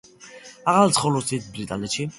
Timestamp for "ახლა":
0.71-0.89